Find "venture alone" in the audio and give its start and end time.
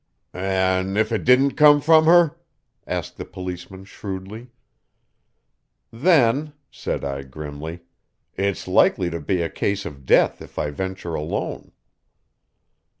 10.71-11.71